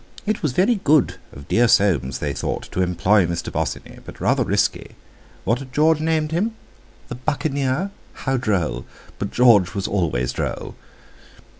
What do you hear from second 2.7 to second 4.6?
to employ Mr. Bosinney, but rather